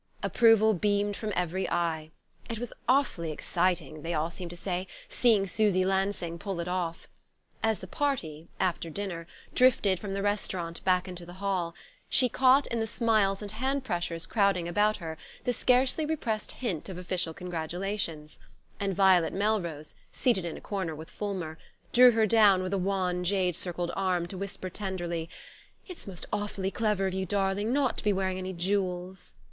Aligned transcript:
Approval 0.23 0.73
beamed 0.73 1.15
from 1.15 1.31
every 1.35 1.69
eye: 1.69 2.09
it 2.49 2.57
was 2.57 2.73
awfully 2.89 3.31
exciting, 3.31 4.01
they 4.01 4.15
all 4.15 4.31
seemed 4.31 4.49
to 4.49 4.57
say, 4.57 4.87
seeing 5.07 5.45
Susy 5.45 5.85
Lansing 5.85 6.39
pull 6.39 6.59
it 6.59 6.67
off! 6.67 7.07
As 7.61 7.77
the 7.81 7.87
party, 7.87 8.47
after 8.59 8.89
dinner, 8.89 9.27
drifted 9.53 9.99
from 9.99 10.15
the 10.15 10.23
restaurant 10.23 10.83
back 10.83 11.07
into 11.07 11.23
the 11.23 11.33
hall, 11.35 11.75
she 12.09 12.29
caught, 12.29 12.65
in 12.65 12.79
the 12.79 12.87
smiles 12.87 13.43
and 13.43 13.51
hand 13.51 13.83
pressures 13.83 14.25
crowding 14.25 14.67
about 14.67 14.97
her, 14.97 15.19
the 15.43 15.53
scarcely 15.53 16.03
repressed 16.03 16.53
hint 16.53 16.89
of 16.89 16.97
official 16.97 17.31
congratulations; 17.35 18.39
and 18.79 18.95
Violet 18.95 19.33
Melrose, 19.33 19.93
seated 20.11 20.45
in 20.45 20.57
a 20.57 20.61
corner 20.61 20.95
with 20.95 21.11
Fulmer, 21.11 21.59
drew 21.93 22.09
her 22.09 22.25
down 22.25 22.63
with 22.63 22.73
a 22.73 22.79
wan 22.79 23.23
jade 23.23 23.55
circled 23.55 23.91
arm, 23.95 24.25
to 24.29 24.37
whisper 24.39 24.71
tenderly: 24.71 25.29
"It's 25.87 26.07
most 26.07 26.25
awfully 26.33 26.71
clever 26.71 27.05
of 27.05 27.13
you, 27.13 27.27
darling, 27.27 27.71
not 27.71 27.99
to 27.99 28.03
be 28.03 28.11
wearing 28.11 28.39
any 28.39 28.53
jewels." 28.53 29.35